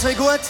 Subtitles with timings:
[0.00, 0.40] Geht's euch gut?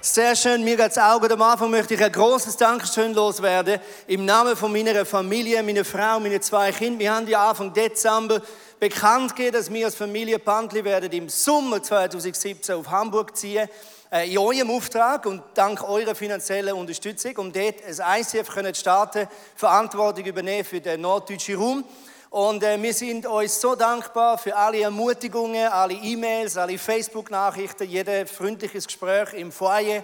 [0.00, 1.32] Sehr schön, mir geht's auch gut.
[1.32, 3.80] Am Anfang möchte ich ein großes Dankeschön loswerden.
[4.06, 7.00] Im Namen von meiner Familie, meiner Frau, meine zwei Kinder.
[7.00, 8.40] Wir haben ja Anfang Dezember
[8.78, 13.68] bekannt gegeben, dass wir als Familie Pantli werden im Sommer 2017 auf Hamburg ziehen
[14.12, 19.26] äh, in eurem Auftrag und dank eurer finanziellen Unterstützung, um dort ein ICF zu starten,
[19.56, 21.84] Verantwortung übernehmen für den norddeutschen Raum.
[22.32, 28.30] Und äh, wir sind euch so dankbar für alle Ermutigungen, alle E-Mails, alle Facebook-Nachrichten, jedes
[28.30, 30.02] freundliches Gespräch im Foyer.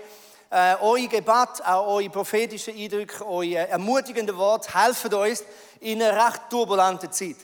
[0.51, 5.43] Äh, euer Gebet, auch eure prophetischen Eindrücke, euer ermutigende Wort helfen uns
[5.81, 7.37] in einer recht turbulenten Zeit.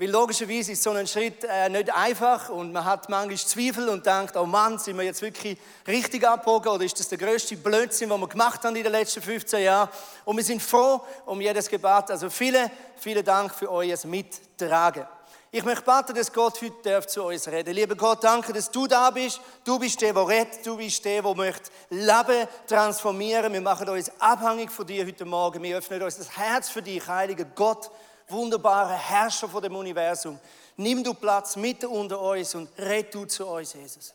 [0.00, 4.06] Weil logischerweise ist so ein Schritt äh, nicht einfach und man hat manchmal Zweifel und
[4.06, 8.08] denkt, oh Mann, sind wir jetzt wirklich richtig abgebogen oder ist das der größte Blödsinn,
[8.08, 9.88] den wir gemacht haben in den letzten 15 Jahren?
[10.24, 12.12] Und wir sind froh um jedes Gebet.
[12.12, 15.04] Also vielen, vielen Dank für euer Mittragen.
[15.50, 19.10] Ich möchte beten, dass Gott heute zu uns reden Lieber Gott, danke, dass du da
[19.10, 19.40] bist.
[19.64, 20.64] Du bist der, der redet.
[20.64, 23.52] Du bist der, der möchte Leben transformieren.
[23.52, 25.60] Wir machen uns abhängig von dir heute Morgen.
[25.60, 27.90] Wir öffnen uns das Herz für dich, heiliger Gott
[28.30, 30.38] wunderbarer Herrscher von dem Universum.
[30.76, 34.14] Nimm du Platz mitten unter uns und red du zu uns, Jesus.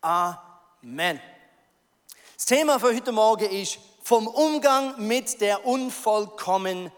[0.00, 1.20] Amen.
[2.36, 6.92] Das Thema für heute Morgen ist vom Umgang mit der Unvollkommenheit.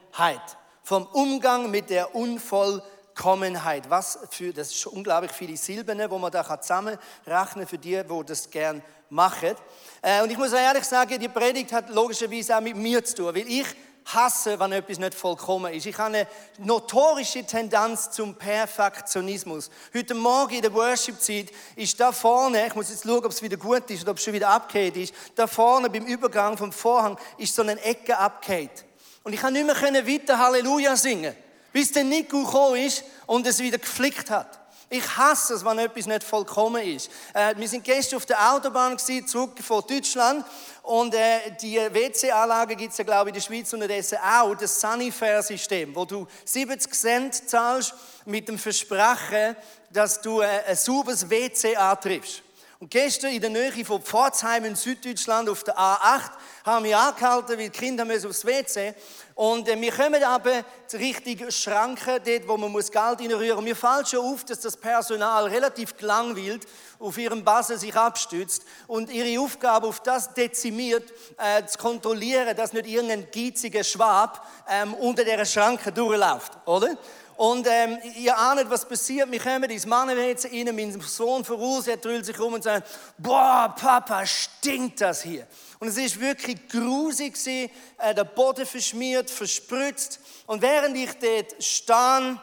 [0.83, 3.89] Vom Umgang mit der Unvollkommenheit.
[3.89, 8.25] Was für, das ist unglaublich viele Silben, wo man da zusammenrechnen kann für die, die
[8.27, 9.55] das gern machen.
[10.03, 13.35] Äh, und ich muss ehrlich sagen, die Predigt hat logischerweise auch mit mir zu tun,
[13.35, 13.67] weil ich
[14.15, 15.87] hasse, wenn etwas nicht vollkommen ist.
[15.87, 16.27] Ich habe eine
[16.59, 19.71] notorische Tendenz zum Perfektionismus.
[19.95, 23.57] Heute Morgen in der Worship-Zeit ist da vorne, ich muss jetzt schauen, ob es wieder
[23.57, 27.19] gut ist oder ob es schon wieder abgeht ist, da vorne beim Übergang vom Vorhang
[27.37, 28.85] ist so eine Ecke abgeht.
[29.25, 31.35] Und ich kann nicht mehr weiter Halleluja singen,
[31.73, 34.58] bis der Nico gekommen ist und es wieder geflickt hat.
[34.91, 37.11] Ich hasse es, wenn etwas nicht vollkommen ist.
[37.35, 40.47] Äh, wir sind gestern auf der Autobahn gewesen, zurück von Deutschland
[40.83, 44.81] und äh, die WC-Anlage gibt es ja, glaube ich, in der Schweiz unterdessen auch, das
[44.81, 47.93] Sanifair-System, wo du 70 Cent zahlst
[48.25, 49.57] mit dem Versprechen,
[49.91, 52.43] dass du äh, ein sauberes WC antriffst.
[52.81, 56.31] Und gestern in der Nähe von Pforzheim in Süddeutschland auf der A8
[56.65, 58.95] haben wir angehalten, weil die Kinder müssen aufs WC.
[59.35, 63.65] Und äh, wir kommen aber zur richtigen Schranke, dort, wo man Geld reinrühren muss.
[63.65, 66.69] Mir fällt schon auf, dass das Personal relativ gelangweilt
[67.01, 72.73] auf ihrem Basen sich abstützt und ihre Aufgabe auf das dezimiert, äh, zu kontrollieren, dass
[72.73, 76.97] nicht irgendein geiziger Schwab ähm, unter der Schranke durchläuft, oder?
[77.39, 79.31] Und ähm, ihr ahnt, was passiert.
[79.31, 83.73] Wir kommen ins Mannenwetze rein, mein Sohn voraus, er drüllt sich um und sagt, boah,
[83.79, 85.47] Papa, stinkt das hier.
[85.79, 90.19] Und es ist wirklich grusig gewesen, äh, der Boden verschmiert, verspritzt.
[90.49, 92.41] Und während ich dort stand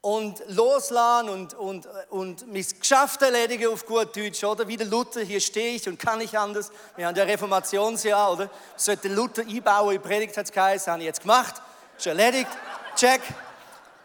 [0.00, 4.66] und loslassen und, und, und mein Geschäft erledigen auf gut Deutsch, oder?
[4.66, 6.70] Wie der Luther, hier stehe ich und kann nicht anders.
[6.96, 8.50] Wir haben ja Reformationsjahr, oder?
[8.74, 11.60] Sollte Luther einbauen in Predigt, hat es geheißen, habe ich jetzt gemacht,
[11.98, 12.48] ist erledigt.
[12.98, 13.20] Check.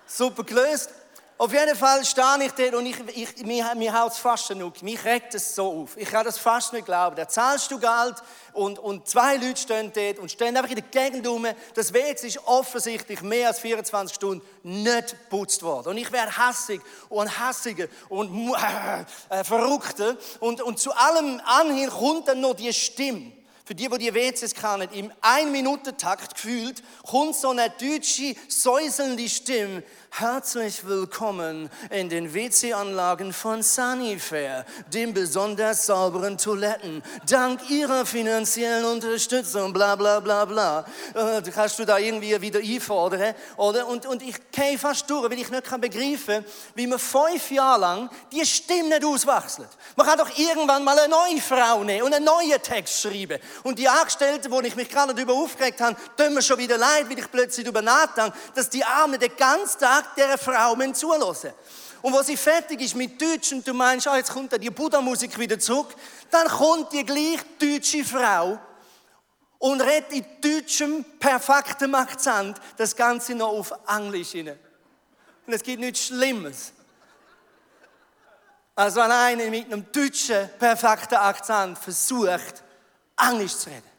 [0.06, 0.92] Super gelöst.
[1.40, 4.84] Auf jeden Fall stehe ich dort und ich, ich, mir, mir haut es fast genug.
[4.84, 5.98] Mich regt es so auf.
[5.98, 7.16] Ich kann das fast nicht glauben.
[7.16, 8.18] Da zahlst du Geld
[8.54, 11.48] und, und zwei Leute stehen dort und stehen einfach in der Gegend rum.
[11.74, 15.88] Das WC ist offensichtlich mehr als 24 Stunden nicht geputzt worden.
[15.90, 18.54] Und ich werde hassig und hassiger und
[19.30, 20.18] äh, verrückter.
[20.40, 23.32] Und, und zu allem anhin kommt dann noch die Stimme
[23.66, 29.84] für die, die die WCs kennen, im Ein-Minuten-Takt gefühlt, kommt so eine deutsche, säuselnde Stimme.
[30.16, 34.64] Herzlich willkommen in den WC-Anlagen von Sunnyfair,
[34.94, 37.02] dem besonders sauberen Toiletten.
[37.28, 40.86] Dank Ihrer finanziellen Unterstützung, bla bla bla bla.
[41.16, 43.88] Äh, kannst du da irgendwie wieder einfordern, oder?
[43.88, 46.46] Und, und ich gehe fast durch, weil ich nicht kann begreifen
[46.76, 49.70] wie man fünf Jahre lang die Stimme nicht auswechselt.
[49.96, 53.40] Man kann doch irgendwann mal eine neue Frau nehmen und einen neuen Text schreiben.
[53.64, 57.10] Und die Angestellten, wo ich mich gerade darüber aufgeregt habe, tun mir schon wieder leid,
[57.10, 61.54] weil ich plötzlich darüber nachdenke, dass die Arme den ganzen Tag dieser Frau zulassen
[62.02, 65.38] Und wo sie fertig ist mit Deutsch und du meinst, ah, jetzt kommt die Buddha-Musik
[65.40, 65.96] wieder zurück,
[66.30, 68.60] dann kommt die gleich deutsche Frau
[69.60, 74.60] und redet in deutschem, perfektem Akzent das Ganze noch auf Englisch hinein.
[75.48, 76.74] Und es gibt nichts Schlimmes.
[78.76, 82.64] als wenn einer mit einem deutschen, perfekten Akzent versucht,
[83.18, 83.93] Englisch zu reden.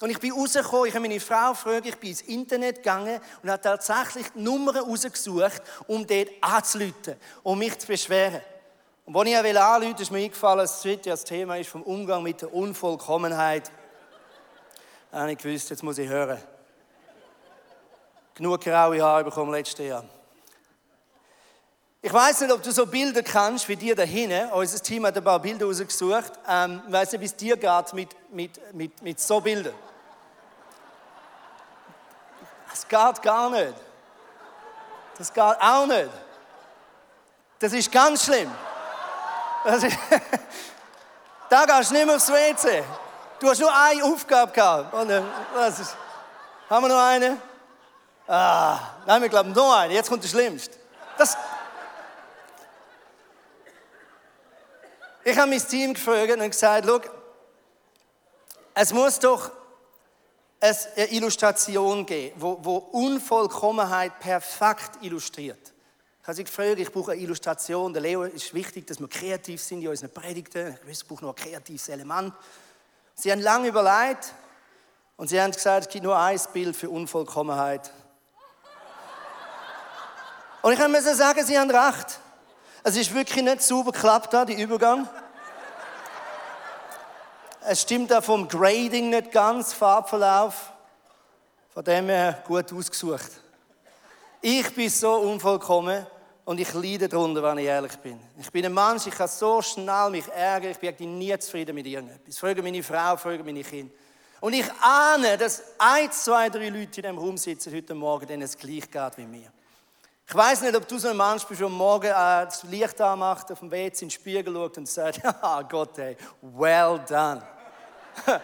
[0.00, 3.50] Und ich bin rausgekommen, ich habe meine Frau gefragt, ich bin ins Internet gegangen und
[3.50, 8.40] habe tatsächlich die Nummern rausgesucht, um dort anzuleiten, um mich zu beschweren.
[9.04, 12.54] Und als ich anrufen ist mir eingefallen, dass das Thema ist vom Umgang mit der
[12.54, 13.70] Unvollkommenheit.
[15.10, 16.38] Da habe ich gewusst, jetzt muss ich hören.
[18.34, 20.04] Genug graue Haare bekommen letztes Jahr.
[22.00, 24.50] Ich weiß nicht, ob du so Bilder kannst wie dir da hinten.
[24.52, 26.32] Unser Team hat ein paar Bilder rausgesucht.
[26.48, 29.74] Ähm, ich weiß nicht, wie es dir geht mit, mit, mit, mit so Bildern.
[32.80, 33.74] Das geht gar nicht.
[35.18, 36.10] Das geht auch nicht.
[37.58, 38.50] Das ist ganz schlimm.
[39.64, 39.96] Das ist
[41.50, 42.82] da gehst du nicht mehr aufs WC.
[43.38, 44.94] Du hast nur eine Aufgabe gehabt.
[44.94, 45.10] Und,
[45.54, 45.96] das ist,
[46.70, 47.36] haben wir noch eine?
[48.26, 49.92] Ah, nein, wir glauben noch eine.
[49.92, 50.76] Jetzt kommt das Schlimmste.
[51.18, 51.36] Das,
[55.24, 57.00] ich habe mein Team gefragt und gesagt, schau,
[58.74, 59.50] es muss doch
[60.60, 65.72] eine Illustration geben, wo, wo Unvollkommenheit perfekt illustriert.
[66.20, 67.92] Ich habe sie gefragt, ich brauche eine Illustration.
[67.92, 70.76] Der Leo ist wichtig, dass wir kreativ sind in unseren Predigten.
[70.86, 72.34] Ich brauche noch ein kreatives Element.
[73.14, 74.34] Sie haben lange überlegt
[75.16, 77.90] und sie haben gesagt, es gibt nur ein Bild für Unvollkommenheit.
[80.62, 82.20] Und ich muss sagen, sie haben recht.
[82.82, 85.08] Es ist wirklich nicht super geklappt, da, die Übergang.
[87.66, 90.72] Es stimmt auch vom Grading nicht ganz, Farbverlauf.
[91.72, 93.30] Von dem her gut ausgesucht.
[94.40, 96.06] Ich bin so unvollkommen
[96.46, 98.18] und ich leide darunter, wenn ich ehrlich bin.
[98.38, 101.86] Ich bin ein Mensch, ich kann so schnell mich ärgern, ich bin nie zufrieden mit
[101.86, 102.38] irgendetwas.
[102.38, 103.94] Frage meine Frau, frage meine Kinder.
[104.40, 108.42] Und ich ahne, dass ein, zwei, drei Leute in diesem Raum sitzen heute Morgen, denen
[108.42, 109.52] es gleich geht wie mir.
[110.30, 113.50] Ich weiß nicht, ob du so ein Mensch bist, der Morgen äh, das Licht anmacht,
[113.50, 117.42] auf dem WC in den Spiegel schaut und sagt, ja Gott, hey, well done.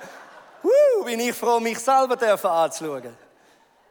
[0.64, 3.16] Woo, bin ich froh, mich selber anzuschauen.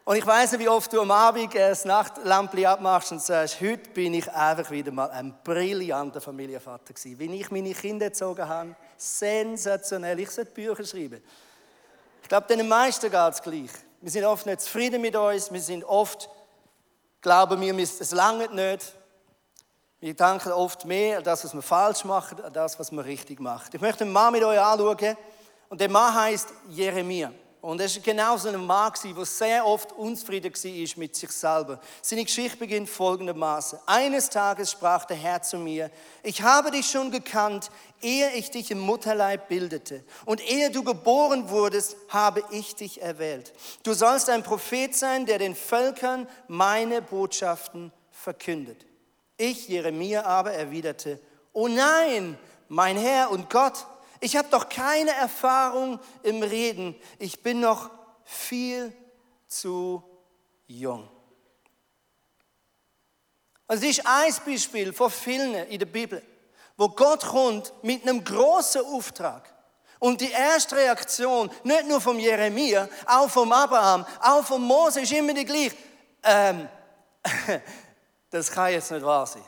[0.04, 3.88] Und ich weiß nicht, wie oft du am Abend das Nachtlampli abmachst und sagst, heute
[3.88, 7.18] bin ich einfach wieder mal ein brillanter Familienvater gewesen.
[7.18, 10.20] Wie ich meine Kinder erzogen habe, sensationell.
[10.20, 11.24] Ich sollte Bücher schreiben.
[12.20, 13.70] Ich glaube, den meisten geht es gleich.
[14.02, 15.50] Wir sind oft nicht zufrieden mit uns.
[15.50, 16.28] Wir sind oft,
[17.20, 18.94] glauben wir, es lange nicht.
[19.98, 23.40] Wir denken oft mehr an das, was wir falsch machen, an das, was wir richtig
[23.40, 23.70] machen.
[23.72, 25.16] Ich möchte einen Mann mit euch anschauen.
[25.68, 27.32] Und der Mann heißt Jeremia.
[27.60, 31.80] Und er war genau so ein Mann, der sehr oft unzufrieden war mit sich selber.
[32.00, 33.78] Seine Geschichte beginnt folgendermaßen.
[33.86, 35.90] Eines Tages sprach der Herr zu mir,
[36.22, 37.70] ich habe dich schon gekannt,
[38.00, 40.04] ehe ich dich im Mutterleib bildete.
[40.26, 43.52] Und ehe du geboren wurdest, habe ich dich erwählt.
[43.82, 48.86] Du sollst ein Prophet sein, der den Völkern meine Botschaften verkündet.
[49.38, 51.20] Ich, Jeremia, aber erwiderte,
[51.52, 52.38] oh nein,
[52.68, 53.86] mein Herr und Gott,
[54.20, 56.94] ich habe doch keine Erfahrung im Reden.
[57.18, 57.90] Ich bin noch
[58.24, 58.92] viel
[59.46, 60.02] zu
[60.66, 61.08] jung.
[63.68, 66.22] Also das ist ein Beispiel von vielen in der Bibel,
[66.76, 69.52] wo Gott kommt mit einem großen Auftrag.
[69.98, 75.12] Und die erste Reaktion, nicht nur vom Jeremia, auch vom Abraham, auch vom Mose, ist
[75.12, 75.74] immer die gleiche.
[76.22, 76.68] Ähm,
[78.30, 79.42] das kann jetzt nicht wahr sein.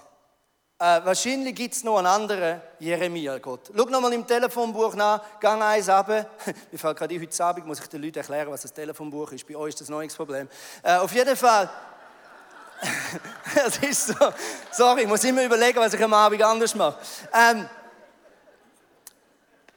[0.80, 3.72] Äh, wahrscheinlich gibt es noch einen anderen Jeremia, Gott.
[3.76, 6.06] Schau nochmal im Telefonbuch nach, gang eins ab.
[6.70, 9.44] Mir fällt gerade heute Abend, muss ich den Leuten erklären, was das Telefonbuch ist.
[9.48, 10.48] Bei euch ist das nichts Problem.
[10.84, 11.68] Äh, auf jeden Fall,
[13.66, 14.14] es ist so,
[14.70, 16.96] sorry, ich muss immer überlegen, was ich am Abend anders mache.
[17.34, 17.68] Ähm,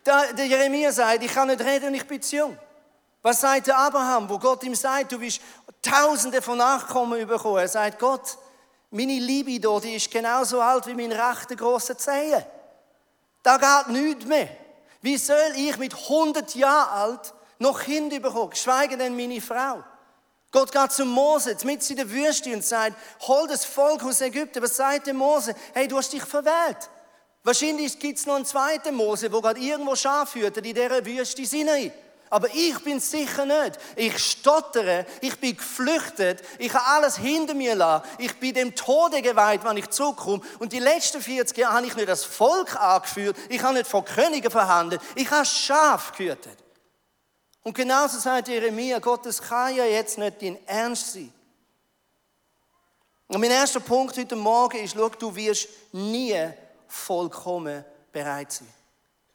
[0.06, 2.58] der, der Jeremia sagt, ich kann nicht reden und ich bin zu jung.
[3.24, 5.42] Was sagt der Abraham, wo Gott ihm sagt, du wirst
[5.82, 7.58] tausende von Nachkommen bekommen?
[7.58, 8.38] Er sagt, Gott,
[8.92, 12.46] meine Libido, die ist genauso alt wie mein rechter grosser Zehe.
[13.42, 14.50] Da geht nichts mehr.
[15.02, 18.52] Wie soll ich mit 100 Jahren alt noch Kinder bekommen?
[18.52, 19.84] Geschweige denn meine Frau.
[20.52, 24.62] Gott geht zu Mose, mit in der Wüste und sagt, hol das Volk aus Ägypten.
[24.62, 25.56] Was sagt der Mose?
[25.74, 26.90] Hey, du hast dich verwählt.
[27.44, 31.46] Wahrscheinlich gibt es noch einen zweiten Mose, wo gerade irgendwo Schaf hütet in dieser Wüste
[31.46, 31.92] Sinai.
[32.32, 33.78] Aber ich bin sicher nicht.
[33.98, 38.08] Ich stottere, ich bin geflüchtet, ich habe alles hinter mir lassen.
[38.20, 40.42] Ich bin dem Tode geweiht, wenn ich zurückkomme.
[40.60, 44.06] Und die letzten 40 Jahre habe ich nicht das Volk angeführt, ich habe nicht vor
[44.06, 46.58] Königen verhandelt, ich habe Schaf gehütet.
[47.64, 51.34] Und genauso sagt Jeremia, Gott, das kann ja jetzt nicht dein Ernst sein.
[53.28, 56.50] Und mein erster Punkt heute Morgen ist, schau, du wirst nie
[56.88, 57.84] vollkommen
[58.14, 58.74] bereit sein.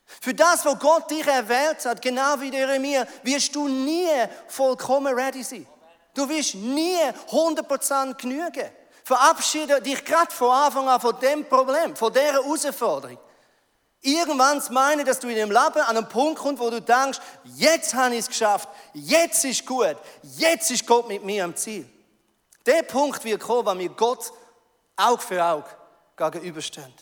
[0.06, 4.08] Für das, wo Gott dich erwählt hat, genau wie Jeremia, wirst du nie
[4.46, 5.66] vollkommen ready sein.
[6.14, 6.98] Du wirst nie
[7.30, 8.70] 100% genügen.
[9.04, 13.18] Verabschiede dich gerade von Anfang an von dem Problem, von dieser Herausforderung.
[14.00, 17.94] Irgendwann meine, dass du in dem Leben an einen Punkt kommst, wo du denkst, jetzt
[17.94, 21.88] habe ich es geschafft, jetzt ist gut, jetzt ist Gott mit mir am Ziel.
[22.64, 24.32] Der Punkt wird kommen, wenn wir Gott
[24.96, 25.68] Auge für Auge
[26.16, 26.92] gegenüberstehen.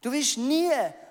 [0.00, 0.70] Du wirst nie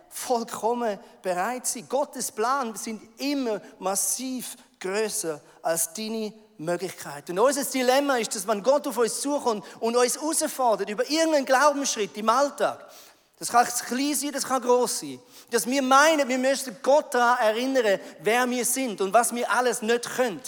[0.10, 1.88] vollkommen bereit sein.
[1.90, 7.30] Gottes Plan sind immer massiv größer als deine Möglichkeit.
[7.30, 11.46] Und unser Dilemma ist, dass wenn Gott auf uns zukommt und uns herausfordert über irgendeinen
[11.46, 12.90] Glaubensschritt im Alltag,
[13.38, 15.20] das kann klein sein, das kann groß sein,
[15.52, 19.82] dass wir meinen, wir müssen Gott daran erinnern, wer wir sind und was wir alles
[19.82, 20.42] nicht können.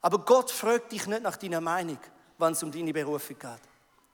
[0.00, 1.98] Aber Gott fragt dich nicht nach deiner Meinung,
[2.38, 3.60] wenn es um deine Berufung geht.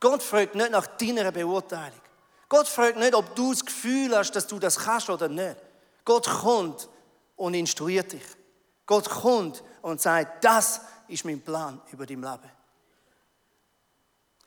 [0.00, 2.00] Gott fragt nicht nach deiner Beurteilung.
[2.48, 5.56] Gott fragt nicht, ob du das Gefühl hast, dass du das kannst oder nicht.
[6.04, 6.88] Gott kommt
[7.34, 8.22] und instruiert dich.
[8.86, 12.50] Gott kommt und sagt, das ist mein Plan über dein Leben.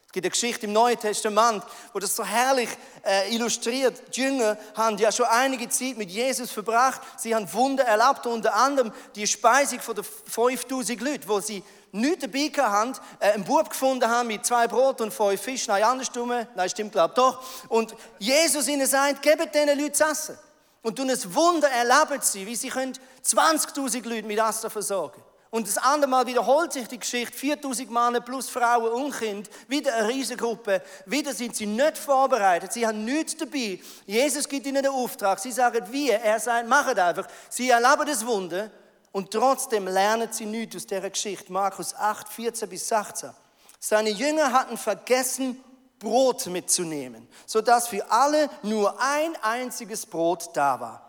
[0.10, 1.64] Es gibt eine Geschichte im Neuen Testament,
[1.94, 2.70] wo das so herrlich
[3.06, 4.16] äh, illustriert.
[4.16, 7.00] Die Jünger haben ja schon einige Zeit mit Jesus verbracht.
[7.18, 12.26] Sie haben Wunder erlebt, unter anderem die Speisung von den 5000 Leuten, wo sie nichts
[12.26, 16.32] dabei haben, äh, einen Bub gefunden haben mit zwei Brot und fünf Fischen, nein, andersrum,
[16.56, 17.44] nein, stimmt, glaube doch.
[17.70, 20.38] Und Jesus ihnen sagt, gebt diesen Leuten zu essen.
[20.82, 25.22] Und tun ein Wunder erleben sie, wie sie 20.000 Leute mit Essen versorgen.
[25.52, 29.96] Und das andere Mal wiederholt sich die Geschichte, 4000 Männer plus Frauen und Kind, wieder
[29.96, 33.80] eine Riesengruppe, wieder sind sie nicht vorbereitet, sie haben nichts dabei.
[34.06, 37.26] Jesus gibt ihnen den Auftrag, sie sagen wie, er sagt, machet einfach.
[37.50, 38.70] Sie erleben das Wunder
[39.12, 41.52] und trotzdem lernen sie nichts aus dieser Geschichte.
[41.52, 43.32] Markus 8, 14 bis 16.
[43.80, 45.64] Seine Jünger hatten vergessen,
[46.00, 51.06] Brot mitzunehmen, sodass für alle nur ein einziges Brot da war.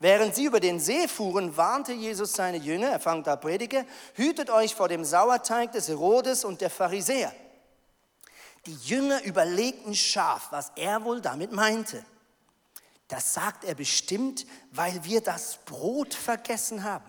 [0.00, 4.48] Während sie über den See fuhren, warnte Jesus seine Jünger, er fängt da Predige, hütet
[4.48, 7.32] euch vor dem Sauerteig des Herodes und der Pharisäer.
[8.66, 12.04] Die Jünger überlegten scharf, was er wohl damit meinte.
[13.08, 17.06] Das sagt er bestimmt, weil wir das Brot vergessen haben.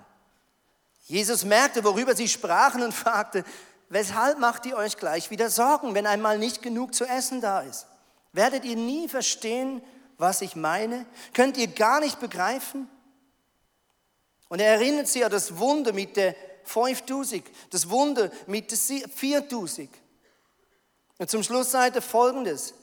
[1.09, 3.43] Jesus merkte, worüber sie sprachen und fragte,
[3.89, 7.87] weshalb macht ihr euch gleich wieder Sorgen, wenn einmal nicht genug zu essen da ist?
[8.31, 9.81] Werdet ihr nie verstehen,
[10.19, 11.07] was ich meine?
[11.33, 12.87] Könnt ihr gar nicht begreifen?
[14.49, 16.35] Und er erinnert sich an das Wunder mit der
[16.65, 19.89] 5000, das Wunder mit der 4000.
[21.17, 22.75] Und zum Schluss sagt er folgendes.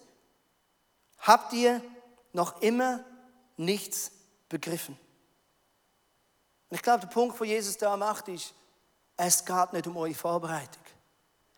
[1.21, 1.80] Habt ihr
[2.33, 3.04] noch immer
[3.56, 4.11] nichts
[4.49, 4.99] begriffen?
[6.69, 8.53] Und ich glaube, der Punkt, wo Jesus da macht, ist,
[9.17, 10.83] es geht nicht um eure Vorbereitung.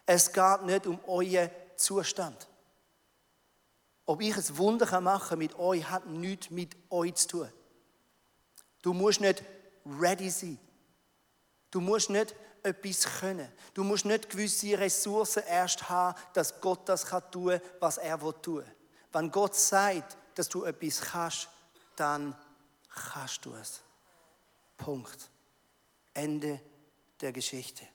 [0.07, 2.49] Es geht nicht um euren Zustand.
[4.07, 7.53] Ob ich ein Wunder machen kann mit euch, hat nichts mit euch zu tun.
[8.81, 9.43] Du musst nicht
[9.85, 10.59] ready sein.
[11.71, 13.51] Du musst nicht etwas können.
[13.75, 18.59] Du musst nicht gewisse Ressourcen erst haben, dass Gott das tun kann, was er tun
[18.59, 18.73] will.
[19.13, 21.49] Wenn Gott sagt, dass du etwas kannst,
[21.97, 22.35] dann
[23.13, 23.83] kannst du es.
[24.79, 25.31] Punkt.
[26.15, 26.61] Ende
[27.21, 27.87] der Geschichte.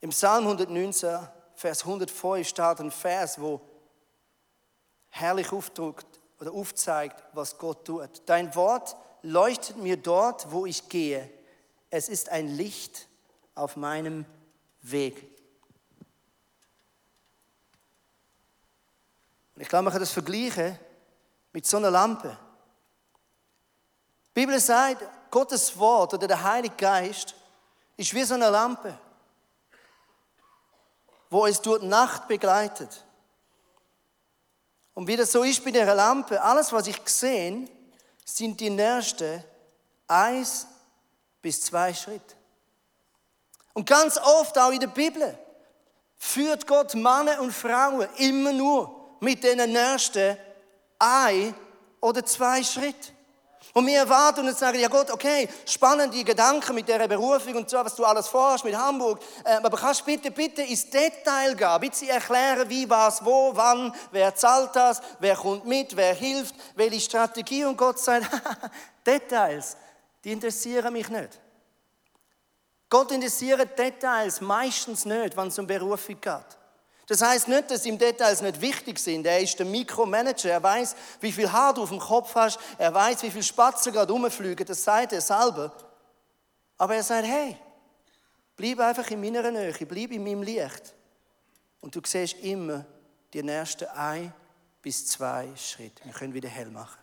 [0.00, 3.60] Im Psalm 119 Vers 105 steht ein Vers, wo
[5.10, 8.22] herrlich aufdruckt oder aufzeigt, was Gott tut.
[8.26, 11.30] Dein Wort leuchtet mir dort, wo ich gehe.
[11.88, 13.08] Es ist ein Licht
[13.54, 14.24] auf meinem
[14.80, 15.30] Weg.
[19.54, 20.78] Und ich glaube, man kann das vergleichen
[21.52, 22.36] mit so einer Lampe.
[24.34, 27.34] Die Bibel sagt, Gottes Wort oder der Heilige Geist
[27.96, 28.98] ist wie so eine Lampe
[31.32, 33.04] wo es durch die Nacht begleitet.
[34.92, 37.66] Und wie das so ist bei der Lampe, alles, was ich sehe,
[38.22, 39.42] sind die nächsten
[40.06, 40.66] eins
[41.40, 42.36] bis zwei Schritte.
[43.72, 45.38] Und ganz oft auch in der Bibel
[46.18, 50.36] führt Gott Männer und Frauen immer nur mit den nächsten
[50.98, 51.54] ein
[52.02, 53.16] oder zwei Schritten.
[53.74, 57.78] Und wir erwarten und sagen, ja Gott, okay, spannende Gedanken mit dieser Berufung und so,
[57.78, 59.20] was du alles vorhast mit Hamburg.
[59.44, 64.34] Ähm, aber kannst bitte, bitte ins Detail gehen, bitte erklären, wie, was, wo, wann, wer
[64.34, 67.64] zahlt das, wer kommt mit, wer hilft, welche Strategie.
[67.64, 68.26] Und Gott sagt,
[69.06, 69.76] Details,
[70.22, 71.40] die interessieren mich nicht.
[72.90, 76.61] Gott interessiert Details meistens nicht, wenn es um Berufung geht.
[77.12, 79.26] Das heißt nicht, dass ihm Details nicht wichtig sind.
[79.26, 80.48] Er ist der Mikromanager.
[80.48, 82.58] Er weiß, wie viel Haar du auf dem Kopf hast.
[82.78, 84.64] Er weiß, wie viele Spatzen gerade rumfliegen.
[84.64, 85.76] Das sagt er selber.
[86.78, 87.54] Aber er sagt, hey,
[88.56, 90.94] bleib einfach in meiner Nähe, bleib in meinem Licht.
[91.82, 92.86] Und du siehst immer
[93.34, 94.32] die nächsten ein
[94.80, 96.02] bis zwei Schritte.
[96.06, 97.01] Wir können wieder hell machen.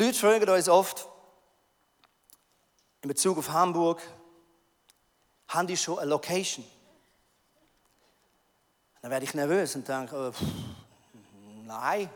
[0.00, 1.06] Die Leute fragen uns oft
[3.02, 4.00] in Bezug auf Hamburg,
[5.48, 6.64] haben die schon eine Location?
[9.02, 10.42] Dann werde ich nervös und denke, oh, pff,
[11.66, 12.08] nein,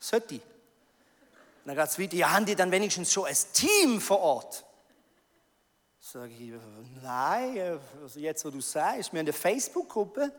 [0.00, 0.40] sollte ich.
[1.64, 4.64] dann geht es weiter, ja, haben die dann wenigstens schon ein Team vor Ort?
[6.00, 6.52] Sage ich,
[7.04, 10.32] nein, also jetzt, wo du sagst, wir haben eine Facebook-Gruppe.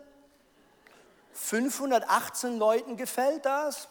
[1.32, 3.88] 518 Leuten gefällt das.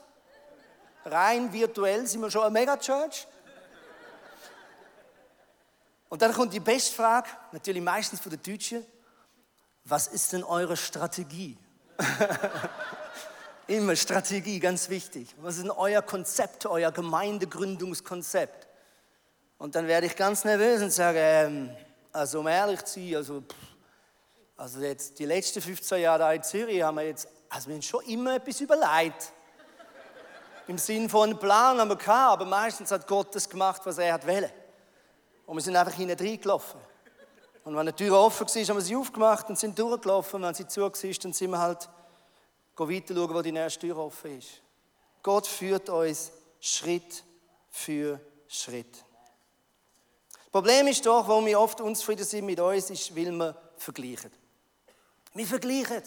[1.04, 3.26] Rein virtuell sind wir schon eine Megachurch.
[6.08, 8.84] Und dann kommt die beste Frage, natürlich meistens von den Deutschen.
[9.84, 11.56] Was ist denn eure Strategie?
[13.66, 15.34] Immer Strategie, ganz wichtig.
[15.38, 18.68] Was ist denn euer Konzept, euer Gemeindegründungskonzept?
[19.58, 21.70] Und dann werde ich ganz nervös und sage, ähm,
[22.12, 23.42] also um ehrlich zu sein, also,
[24.56, 27.82] also jetzt die letzten 15 Jahre da in Zürich haben wir jetzt, also wir haben
[27.82, 29.32] schon immer etwas überlegt.
[30.68, 33.98] Im Sinn von einem Plan haben wir gehabt, aber meistens hat Gott das gemacht, was
[33.98, 34.50] er hat wollen.
[35.46, 36.80] Und wir sind einfach hinein reingelaufen.
[37.64, 40.36] Und wenn eine Tür offen war, haben wir sie aufgemacht und sind durchgelaufen.
[40.36, 41.88] Und wenn sie zu war, dann sind wir halt
[42.76, 44.62] weiter schauen, wo die nächste Tür offen ist.
[45.22, 47.24] Gott führt uns Schritt
[47.70, 49.04] für Schritt.
[50.32, 54.30] Das Problem ist doch, warum wir oft unzufrieden sind mit uns, ist, weil wir vergleichen.
[55.34, 56.02] Wir vergleichen.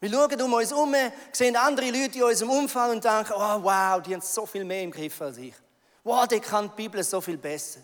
[0.00, 0.94] Wir schauen um uns herum,
[1.32, 4.82] sehen andere Leute in unserem Umfeld und denken, oh wow, die haben so viel mehr
[4.82, 5.54] im Griff als ich.
[6.04, 7.80] Wow, der kann die Bibel so viel besser.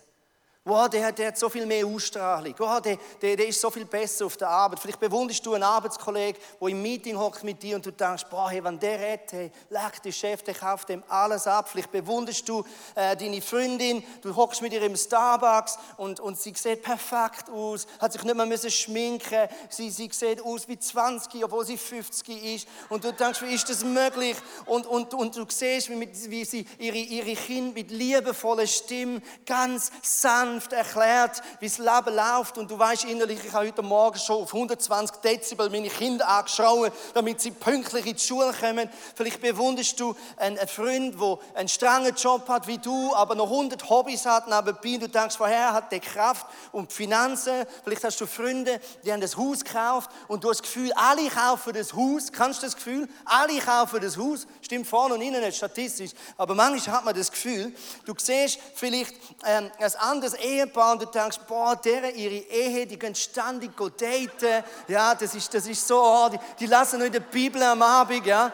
[0.66, 2.54] Wow, der, der hat so viel mehr Ausstrahlung.
[2.56, 4.80] Wow, der, der, der ist so viel besser auf der Arbeit.
[4.80, 8.48] Vielleicht bewunderst du einen Arbeitskollegen, der im Meeting hockt mit dir und du denkst, boah,
[8.48, 11.68] hey, wenn der redet, hey, leck, der Chef, der kauft dem alles ab.
[11.68, 16.54] Vielleicht bewunderst du äh, deine Freundin, du hockst mit ihr im Starbucks und, und sie
[16.56, 21.44] sieht perfekt aus, hat sich nicht mehr müssen schminken, sie, sie sieht aus wie 20,
[21.44, 22.68] obwohl sie 50 ist.
[22.88, 24.38] Und du denkst, wie ist das möglich?
[24.64, 29.92] Und, und, und du siehst, wie, wie sie ihre, ihre Kinder mit liebevoller Stimme ganz
[30.00, 32.58] sanft sanft erklärt, wie das Leben läuft.
[32.58, 36.92] Und du weißt innerlich, ich habe heute Morgen schon auf 120 Dezibel meine Kinder angeschaut,
[37.12, 38.88] damit sie pünktlich in die Schule kommen.
[39.16, 43.88] Vielleicht bewunderst du einen Freund, der einen strengen Job hat wie du, aber noch 100
[43.90, 44.98] Hobbys hat nebenbei.
[45.04, 47.64] Du denkst, woher hat der Kraft und Finanzen?
[47.82, 51.28] Vielleicht hast du Freunde, die haben das Haus gekauft und du hast das Gefühl, alle
[51.28, 52.30] kaufen das Haus.
[52.30, 53.08] Kannst du das Gefühl?
[53.24, 54.46] Alle kaufen das Haus.
[54.64, 57.70] Stimmt vorne und innen nicht statistisch, aber manchmal hat man das Gefühl,
[58.06, 62.98] du siehst vielleicht ähm, ein anderes Ehepaar und du denkst, boah, deren ihre Ehe, die
[62.98, 64.64] können ständig daten.
[64.88, 67.82] Ja, das ist, das ist so, oh, die, die lassen nur in der Bibel am
[67.82, 68.50] Abend, ja.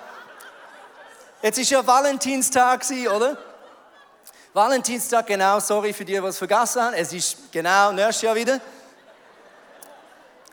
[1.43, 3.39] Jetzt ist ja Valentinstag, oder?
[4.53, 6.95] Valentinstag, genau, sorry für die, die es vergessen haben.
[6.95, 8.61] Es ist genau nächstes Jahr wieder.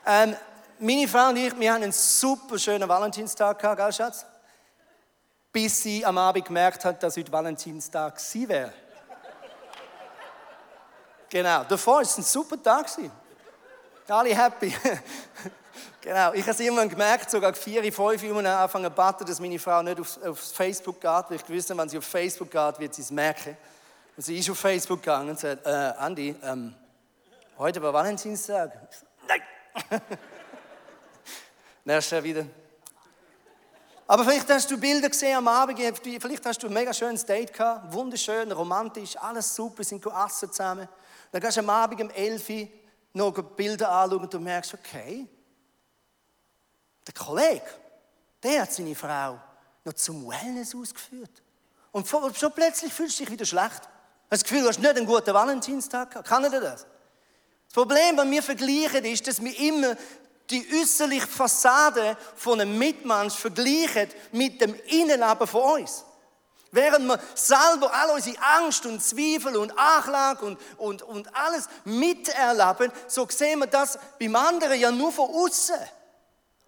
[0.06, 0.36] Ähm,
[0.78, 4.24] meine Frau und ich, wir haben einen super schönen Valentinstag gehabt, gell, Schatz?
[5.58, 8.72] Bis sie am Abend gemerkt hat, dass heute Valentinstag sie wäre.
[11.28, 12.86] Genau, davor war es ein super Tag.
[14.08, 14.72] Alle happy.
[16.02, 19.58] genau, ich habe es irgendwann gemerkt, sogar vier, fünf Uhr angefangen zu beten, dass meine
[19.58, 22.94] Frau nicht auf, auf Facebook geht, weil ich wusste, wenn sie auf Facebook geht, wird
[22.94, 23.58] sie es merken.
[24.16, 26.76] Und sie ist auf Facebook gegangen und sagt, äh, Andi, ähm,
[27.58, 28.74] heute war Valentinstag.
[29.28, 29.42] Nein!
[31.84, 32.46] Dann ist er wieder.
[34.10, 37.52] Aber vielleicht hast du Bilder gesehen am Abend, vielleicht hast du ein mega schönes Date
[37.52, 40.88] gehabt, wunderschön, romantisch, alles super, sind essen zusammen.
[41.32, 42.68] Dann gehst du am Abend um 11 Uhr
[43.14, 45.28] noch Bilder anschauen und du merkst, okay,
[47.06, 47.66] der Kollege,
[48.42, 49.40] der hat seine Frau
[49.84, 51.42] noch zum Wellness ausgeführt.
[51.92, 53.90] Und schon plötzlich fühlst du dich wieder schlecht.
[54.30, 56.28] Hast das Gefühl, du hast nicht einen guten Valentinstag gehabt.
[56.28, 56.86] Kann er das?
[57.66, 59.96] Das Problem, wenn wir vergleichen, ist, dass wir immer
[60.50, 66.04] die äußerliche Fassade von einem Mitmensch vergleichen mit dem Innenleben von uns.
[66.72, 72.92] Während wir selber all unsere Angst und Zweifel und Anklage und, und, und alles miterleben,
[73.08, 75.76] so sehen wir das beim anderen ja nur von außen.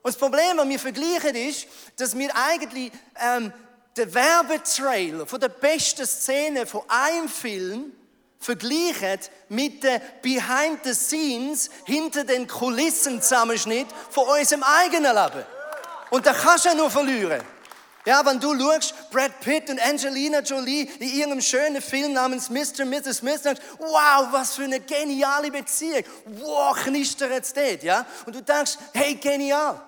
[0.01, 3.51] Und das Problem, was wir vergleichen, ist, dass wir eigentlich ähm,
[3.97, 7.91] den Werbetrailer von der besten Szene von einem Film
[8.39, 15.45] vergleichen mit den Behind the Scenes, hinter den Kulissen Zusammenschnitt von unserem eigenen Leben.
[16.09, 17.41] Und da kannst du ja nur verlieren.
[18.05, 22.83] Ja, wenn du schaust, Brad Pitt und Angelina Jolie in irgendeinem schönen Film namens Mr.
[22.83, 23.17] und Mrs.
[23.17, 26.03] Smith, denkst, wow, was für eine geniale Beziehung.
[26.25, 28.05] Wow, knistert jetzt dort, ja?
[28.25, 29.81] Und du denkst, hey, genial.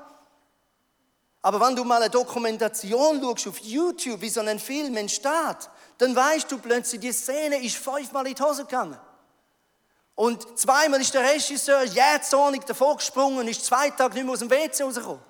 [1.41, 6.15] Aber wenn du mal eine Dokumentation schaust auf YouTube, wie so ein Film entsteht, dann
[6.15, 8.99] weißt du plötzlich, die Szene ist fünfmal in die Hose gegangen.
[10.13, 14.39] Und zweimal ist der Regisseur jähzornig davor gesprungen und ist zwei Tage nicht mehr aus
[14.39, 15.21] dem WC rausgekommen.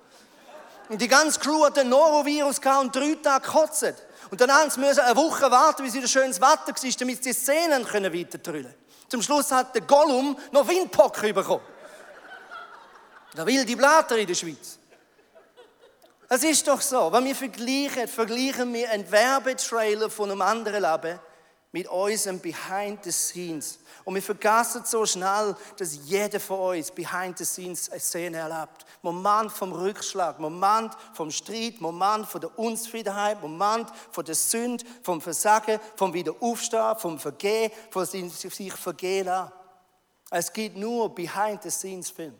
[0.88, 3.94] Und die ganze Crew hat den Norovirus gehabt und drei Tage gekotzt.
[4.30, 7.32] Und dann haben sie eine Woche warten, bis wieder schönes Wetter war, damit sie die
[7.32, 8.38] Szenen können weiter
[9.08, 11.64] Zum Schluss hat der Gollum noch Windpocken bekommen.
[13.34, 14.78] Da will die Blätter in der Schweiz.
[16.34, 21.20] Es ist doch so, wenn wir vergleichen, vergleichen wir einen Werbetrailer von einem anderen Leben
[21.72, 23.78] mit unserem Behind the Scenes.
[24.02, 28.86] Und wir vergessen so schnell, dass jeder von uns Behind the Scenes eine Szene erlebt.
[29.02, 35.20] Moment vom Rückschlag, Moment vom Streit, Moment von der Unzufriedenheit, Moment von der Sünde, vom
[35.20, 39.52] Versagen, vom Wiederaufstehen, vom Vergehen, von sich vergehen lassen.
[40.30, 42.34] Es gibt nur Behind the Scenes Film.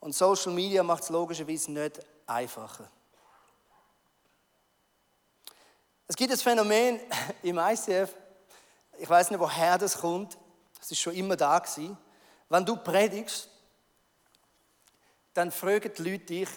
[0.00, 2.90] Und Social Media macht es logischerweise nicht einfacher.
[6.06, 7.00] Es gibt das Phänomen
[7.42, 8.14] im ICF,
[8.98, 10.38] ich weiß nicht, woher das kommt,
[10.80, 11.96] es ist schon immer da gewesen.
[12.48, 13.48] Wenn du predigst,
[15.34, 16.48] dann fragen die Leute dich,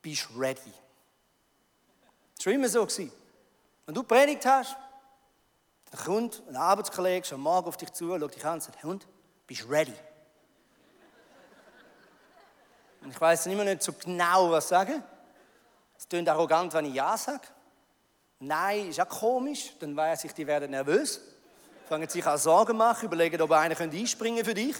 [0.00, 0.72] bist du ready?
[2.36, 2.86] Das war immer so.
[2.86, 3.12] Gewesen.
[3.86, 4.76] Wenn du predigt hast,
[5.90, 9.06] dann kommt ein Arbeitskollege schon morgen auf dich zu, schaut dich an und sagt, Hund,
[9.46, 9.94] bist du ready?
[13.02, 15.02] Und ich weiß immer nicht so genau, was sagen.
[15.98, 17.42] Es klingt arrogant, wenn ich Ja sage.
[18.38, 19.72] Nein, ist auch komisch.
[19.78, 21.20] Dann weiß ich, die werden nervös.
[21.88, 24.76] Fangen sich an Sorgen machen, überlegen, ob einer einspringen für dich.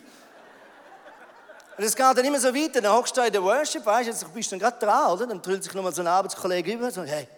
[1.76, 2.80] Und es geht dann immer so weiter.
[2.80, 5.26] Dann hockst du in der Worship, weißt du, jetzt bist du dann gerade dran, oder?
[5.26, 7.28] Dann trüllt sich nochmal so ein Arbeitskollege über und sagt, hey,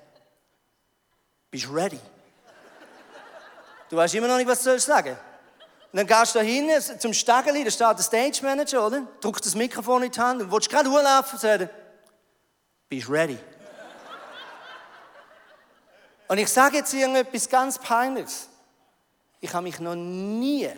[1.50, 2.00] bist du ready?
[3.88, 5.16] Du weißt immer noch nicht, was du sollst sagen.
[5.94, 9.06] Und dann gehst du da hin zum Stegeli, da steht der Stage Manager, oder?
[9.20, 11.70] Drückst das Mikrofon in die Hand und willst gerade hochlaufen und sagen,
[12.88, 13.38] bist ready?
[16.26, 18.48] Und ich sage jetzt irgendetwas ganz Peinliches.
[19.38, 20.68] Ich habe mich noch nie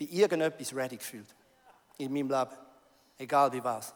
[0.00, 1.28] bei irgendetwas ready gefühlt.
[1.98, 2.56] In meinem Leben.
[3.18, 3.94] Egal wie was.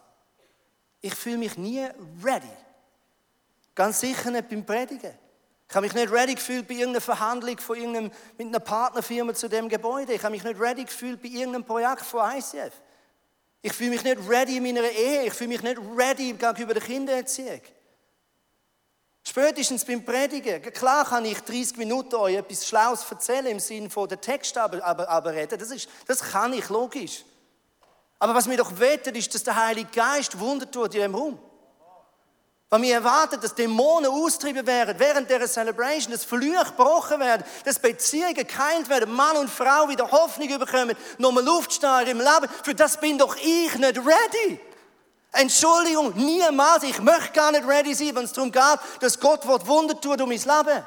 [1.01, 1.85] Ich fühle mich nie
[2.23, 2.47] ready.
[3.75, 5.19] Ganz sicher nicht beim Predigen.
[5.73, 9.49] Ich habe mich nicht ready gefühlt bei irgendeiner Verhandlung von irgendeinem, mit einer Partnerfirma zu
[9.49, 10.13] dem Gebäude.
[10.13, 12.75] Ich habe mich nicht ready gefühlt bei irgendeinem Projekt von ICF.
[13.63, 15.23] Ich fühle mich nicht ready in meiner Ehe.
[15.23, 17.63] Ich fühle mich nicht ready gegenüber der Kindererziehung.
[19.25, 20.61] Spätestens beim Predigen.
[20.61, 24.85] Klar kann ich 30 Minuten euch etwas Schlaues erzählen im Sinne von der Text aber,
[24.85, 25.59] aber, aber reden.
[25.59, 27.25] Das, ist, das kann ich, logisch.
[28.19, 31.39] Aber was wir doch weten, ist, dass der Heilige Geist Wunder tut in diesem Raum.
[32.73, 37.79] Weil wir erwarten, dass Dämonen austrieben werden während der Celebration, dass Flüche gebrochen werden, dass
[37.79, 42.49] Beziehungen geheilt werden, Mann und Frau wieder Hoffnung bekommen, nochmal Luft stehen im Leben.
[42.65, 44.59] Für das bin doch ich nicht ready.
[45.33, 46.85] Entschuldigung, niemals.
[46.85, 50.31] Ich möchte gar nicht ready sein, wenn es darum geht, dass Gott Wunder tut um
[50.31, 50.83] mein Leben.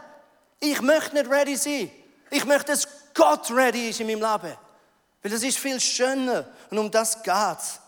[0.62, 1.92] Ich möchte nicht ready sein.
[2.32, 4.58] Ich möchte, dass Gott ready ist in meinem Leben.
[5.22, 7.80] Weil das ist viel schöner und um das geht's.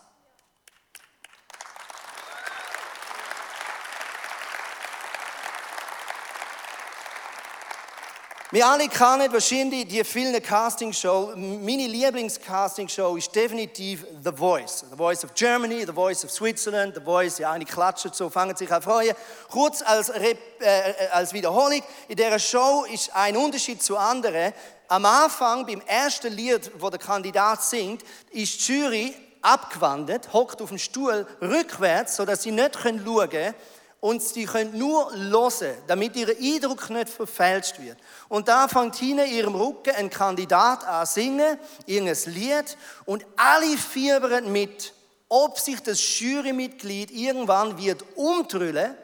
[8.50, 11.36] Wir alle kennen wahrscheinlich die vielen Castingshows.
[11.36, 14.86] Meine Lieblingscastingshow ist definitiv The Voice.
[14.90, 18.56] The Voice of Germany, The Voice of Switzerland, The Voice, ja, eine klatschen so, fangen
[18.56, 19.14] sich an freuen.
[19.50, 24.54] Kurz als, Rep, äh, als Wiederholung, in dieser Show ist ein Unterschied zu anderen.
[24.88, 30.70] Am Anfang, beim ersten Lied, wo der Kandidat singt, ist die Jury abgewandt, hockt auf
[30.70, 33.54] dem Stuhl rückwärts, sodass sie nicht schauen können
[34.00, 37.98] und sie können nur hören, damit ihr Eindruck nicht verfälscht wird.
[38.28, 44.52] Und da fängt hinter ihrem Rücken ein Kandidat an singen, irgendein Lied und alle fiebern
[44.52, 44.92] mit,
[45.28, 48.94] ob sich das Jurymitglied irgendwann wird umtrüllen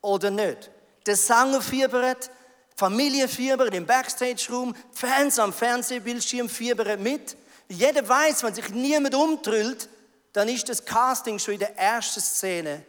[0.00, 0.70] oder nicht.
[1.06, 2.30] Der Sänger fiebert,
[2.74, 7.36] Familie fiebert im Backstage-Room, Fans am Fernsehbildschirm fiebern mit.
[7.68, 9.88] Jeder weiß, wenn sich niemand umtrüllt,
[10.32, 12.84] dann ist das Casting schon in der ersten Szene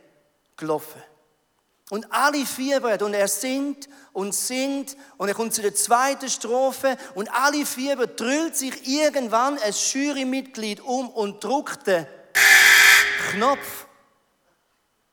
[0.56, 1.01] gelaufen.
[1.89, 6.98] Und alle fiebern und er singt und singt und er kommt zu der zweiten Strophe
[7.13, 12.08] und alle fiebern, drüllt sich irgendwann ein Jurymitglied um und druckt den
[13.32, 13.88] Knopf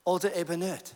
[0.05, 0.95] oder eben nicht.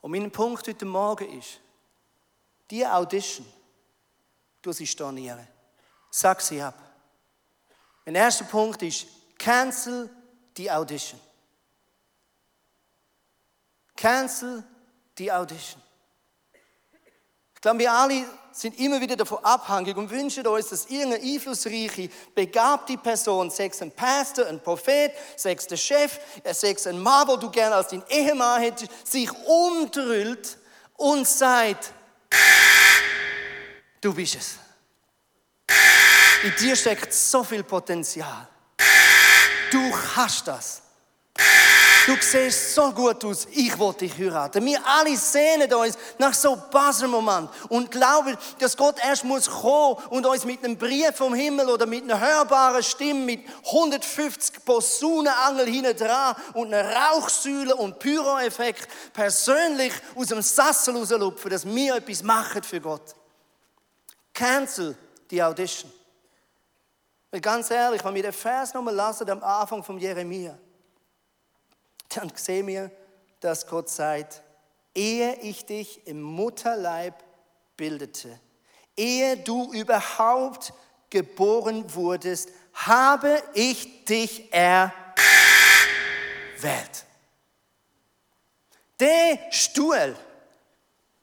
[0.00, 1.60] Und mein Punkt heute Morgen ist,
[2.70, 3.46] die Audition,
[4.62, 5.46] du sie stornieren.
[6.10, 6.78] Sag sie ab.
[8.04, 9.06] Mein erster Punkt ist,
[9.38, 10.08] cancel
[10.56, 11.20] die Audition.
[13.96, 14.62] Cancel
[15.18, 15.82] die Audition.
[17.54, 22.10] Ich glaube, wir alle sind immer wieder davon abhängig und wünschen uns, dass irgendeine einflussreiche,
[22.34, 26.18] begabte Person, sechs ein Pastor, ein Prophet, sechs der Chef,
[26.52, 30.58] sechs ein Mann, wo du gerne als dein Ehemann hättest, sich umdrüllt
[30.94, 31.92] und sagt,
[34.00, 34.58] du bist es.
[36.44, 38.48] In dir steckt so viel Potenzial.
[39.70, 40.82] Du hast das.
[42.06, 44.64] Du siehst so gut aus, ich wollte dich heiraten.
[44.64, 50.24] Wir alle sehnen uns nach so Buzzer-Moment und glauben, dass Gott erst muss kommen und
[50.24, 55.96] uns mit einem Brief vom Himmel oder mit einer hörbaren Stimme mit 150 Posaunenangel hinten
[55.96, 62.62] dran und einer Rauchsäule und Pyro-Effekt persönlich aus dem Sassel rauslupfen, dass wir etwas machen
[62.62, 63.14] für Gott.
[64.32, 64.96] Cancel
[65.30, 65.92] die Audition.
[67.30, 70.56] Weil ganz ehrlich, wenn wir den Vers nochmal lassen am Anfang von Jeremia,
[72.08, 72.90] dann sehen wir,
[73.40, 74.42] dass Gott sagt,
[74.94, 77.14] ehe ich dich im Mutterleib
[77.76, 78.38] bildete,
[78.96, 80.72] ehe du überhaupt
[81.10, 84.92] geboren wurdest, habe ich dich erwählt.
[88.98, 90.16] Der Stuhl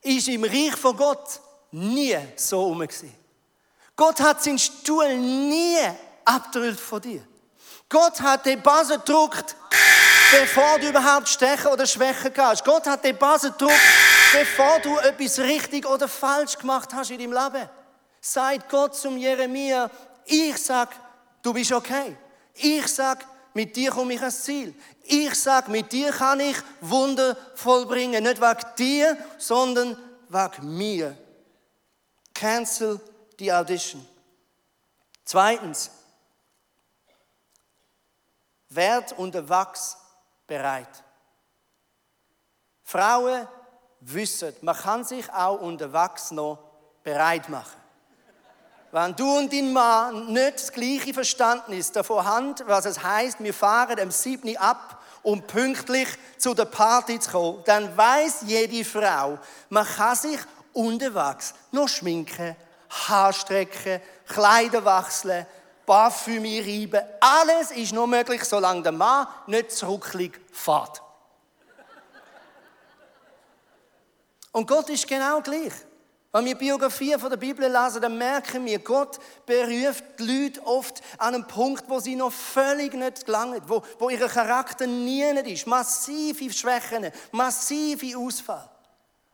[0.02, 1.40] ist im Reich von Gott
[1.72, 2.88] nie so rum.
[3.96, 5.78] Gott hat seinen Stuhl nie
[6.26, 7.26] abgedrückt von dir.
[7.90, 9.56] Gott hat den Basen gedruckt,
[10.42, 12.66] bevor du überhaupt stechen oder schwächen kannst.
[12.66, 13.74] Gott hat den Basen gedruckt,
[14.34, 17.70] bevor du etwas richtig oder falsch gemacht hast in deinem Leben.
[18.20, 19.90] Sagt Gott zum Jeremia,
[20.26, 20.90] ich sag,
[21.42, 22.18] du bist okay.
[22.56, 24.74] Ich sag, mit dir komme ich ans Ziel.
[25.04, 28.24] Ich sag, mit dir kann ich Wunder vollbringen.
[28.24, 29.98] Nicht wegen dir, sondern
[30.30, 31.18] wegen mir.
[32.34, 33.00] Cancel
[33.40, 34.08] die Audition.
[35.26, 35.92] Zweitens,
[38.70, 39.98] werd unter Wachs
[40.48, 41.04] bereit.
[42.84, 43.48] Frauen
[44.02, 46.60] wissen, man kann sich auch unter Wachs noch
[47.04, 47.82] bereit machen.
[48.92, 53.54] Wenn du und dein Mann nicht das gleiche Verständnis davon haben, was es heißt, wir
[53.54, 54.56] fahren am 7.
[54.58, 60.40] ab, um pünktlich zu der Party zu kommen, dann weiß jede Frau, man kann sich
[60.74, 62.56] unter Wachs noch schminken,
[62.90, 65.48] Haarstrecken, Kleider wechseln,
[65.86, 67.02] Parfüm reiben.
[67.20, 71.02] Alles ist nur möglich, solange der Mann nicht zurückliegt, fährt.
[74.52, 75.74] Und Gott ist genau gleich.
[76.32, 81.02] Wenn wir Biografien von der Bibel lesen, dann merken wir, Gott beruft die Leute oft
[81.20, 85.68] an einem Punkt, wo sie noch völlig nicht gelangen, wo, wo ihr Charakter nie ist.
[85.68, 88.68] Massive Schwächen, massive Ausfall.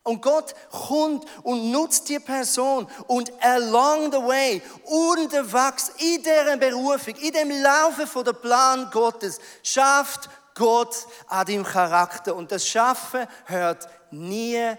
[0.04, 7.16] Und Gott kommt und nutzt die Person und along the way, unterwegs in dieser Berufung,
[7.16, 10.96] in dem Laufe von der Plan Gottes, schafft Gott
[11.28, 12.36] an deinem Charakter.
[12.36, 14.74] Und das Schaffen hört nie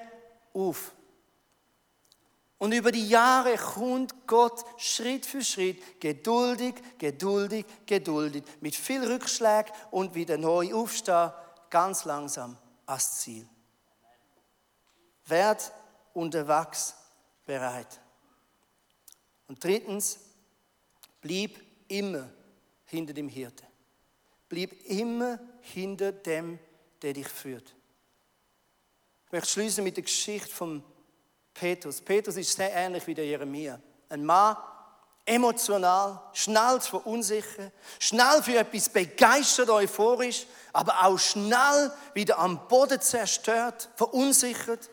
[0.55, 0.93] auf.
[2.59, 9.73] Und über die Jahre kommt Gott Schritt für Schritt geduldig, geduldig, geduldig, mit viel Rückschlag
[9.91, 11.33] und wieder neu aufstehen,
[11.71, 13.49] ganz langsam ans Ziel.
[15.31, 15.73] Werd
[16.12, 16.95] unterwegs
[17.47, 18.01] bereit.
[19.47, 20.19] Und drittens,
[21.21, 22.29] blieb immer
[22.85, 23.64] hinter dem Hirte.
[24.49, 26.59] Blieb immer hinter dem,
[27.03, 27.75] der dich führt.
[29.27, 30.83] Ich möchte schließen mit der Geschichte von
[31.55, 32.01] Petrus.
[32.01, 33.81] Petrus ist sehr ähnlich wie der Jeremia.
[34.09, 34.57] Ein Mann,
[35.25, 43.01] emotional, schnell zu verunsichern, schnell für etwas begeistert, euphorisch, aber auch schnell wieder am Boden
[43.01, 44.90] zerstört, verunsichert.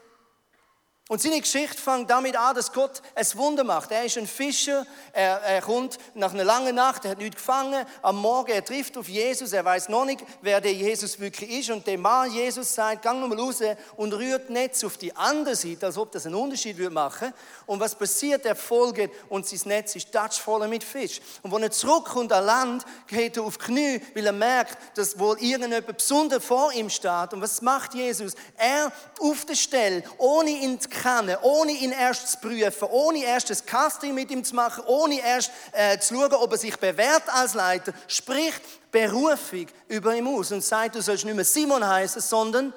[1.10, 3.92] Und seine Geschichte fängt damit an, dass Gott ein Wunder macht.
[3.92, 7.86] Er ist ein Fischer, er, er kommt nach einer langen Nacht, er hat nichts gefangen.
[8.02, 11.70] Am Morgen, er trifft auf Jesus, er weiß noch nicht, wer der Jesus wirklich ist.
[11.70, 13.62] Und der Mann Jesus sagt, gang nochmal raus
[13.96, 17.34] und rührt Netz auf die andere Seite, als ob das einen Unterschied würde machen.
[17.66, 18.46] Und was passiert?
[18.46, 21.22] Er folgt und sein Netz ist voll mit Fisch.
[21.42, 25.38] Und wenn er zurückkommt an Land, geht er auf Knie, weil er merkt, dass wohl
[25.40, 27.32] irgendjemand besonders vor ihm steht.
[27.32, 28.34] Und was macht Jesus?
[28.58, 28.92] Er
[29.22, 33.66] auf der Stelle, ohne ihn zu kennen, ohne ihn erst zu prüfen, ohne erst ein
[33.66, 37.54] Casting mit ihm zu machen, ohne erst äh, zu schauen, ob er sich bewährt als
[37.54, 42.74] Leiter, spricht Berufung über ihn aus und sagt, du sollst nicht mehr Simon heißen, sondern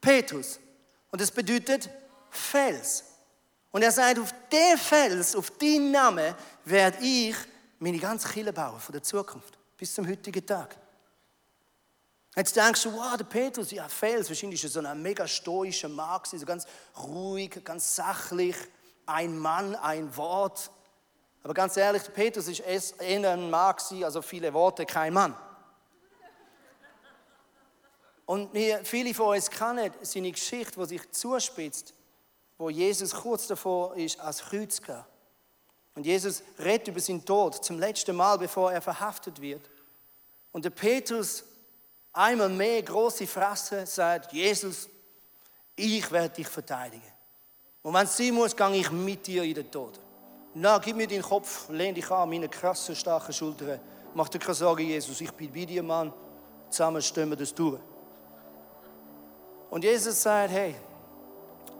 [0.00, 0.58] Petrus.
[1.10, 1.88] Und das bedeutet
[2.30, 3.04] Fels.
[3.70, 7.36] Und er sagt, auf den Fels, auf deinen Namen, werde ich
[7.78, 10.76] meine ganze Kille bauen von der Zukunft bis zum heutigen Tag.
[12.38, 15.88] Jetzt denkst du, wow, der Petrus, ja, Fels, wahrscheinlich ist er so ein mega stoischer
[15.88, 18.54] Mann, so ganz ruhig, ganz sachlich,
[19.06, 20.70] ein Mann, ein Wort.
[21.42, 23.74] Aber ganz ehrlich, der Petrus ist eher ein Mann,
[24.04, 25.36] also viele Worte, kein Mann.
[28.24, 31.92] Und wir, viele von uns kennen seine Geschichte, die sich zuspitzt,
[32.56, 35.04] wo Jesus kurz davor ist, als Kreuz zu gehen.
[35.96, 39.68] Und Jesus redet über seinen Tod zum letzten Mal, bevor er verhaftet wird.
[40.52, 41.42] Und der Petrus
[42.18, 44.88] einmal mehr große Fresse sagt, Jesus,
[45.76, 47.12] ich werde dich verteidigen.
[47.82, 50.00] Und wenn es sein muss, gehe ich mit dir in den Tod.
[50.54, 53.80] Na, gib mir den Kopf, lehn dich an, meine krassen, starken Schultern.
[54.14, 56.12] Mach dir keine Sorge, Jesus, ich bin bei dir, Mann.
[56.68, 57.80] Zusammen stehen wir das durch.
[59.70, 60.74] Und Jesus sagt, hey,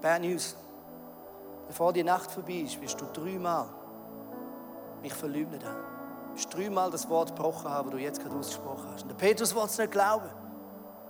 [0.00, 0.54] Bad News.
[1.66, 3.68] Bevor die Nacht vorbei ist, wirst du dreimal
[5.02, 5.97] mich verleugnet haben.
[6.38, 9.02] Du wirst dreimal das Wort gebrochen haben, das du jetzt gerade ausgesprochen hast.
[9.02, 10.28] Und der Petrus wollte es nicht glauben.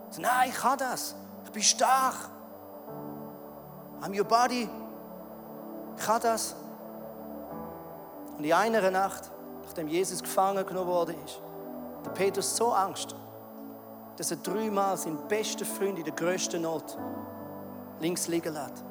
[0.09, 1.14] Sagt, nein, ich kann das.
[1.45, 2.14] Ich bin stark.
[4.01, 4.71] I'm your body.
[5.99, 6.55] Ich kann das.
[8.38, 9.31] Und in einer Nacht,
[9.64, 11.43] nachdem Jesus gefangen genommen worden ist,
[12.07, 13.14] der Petrus so Angst,
[14.17, 16.97] dass er dreimal seinen besten Freund in der größten Not
[18.01, 18.83] links liegen lässt.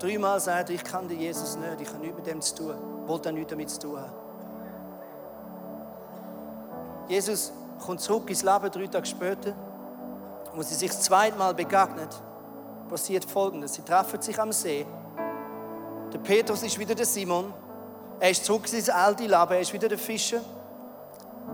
[0.00, 2.74] Dreimal sagt er, ich kann dir Jesus nicht, ich habe nichts mit dem zu tun,
[3.06, 4.19] wollte auch nichts damit zu tun haben.
[7.10, 7.52] Jesus
[7.84, 9.52] kommt zurück ins Leben drei Tage später,
[10.54, 12.08] wo sie sich das zweite Mal begegnet,
[12.88, 13.74] passiert Folgendes.
[13.74, 14.86] Sie treffen sich am See.
[16.12, 17.52] Der Petrus ist wieder der Simon.
[18.20, 19.50] Er ist zurück in sein altes Leben.
[19.50, 20.40] Er ist wieder der Fischer.